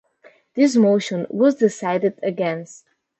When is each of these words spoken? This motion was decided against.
This 0.55 0.75
motion 0.75 1.27
was 1.29 1.53
decided 1.57 2.19
against. 2.23 2.85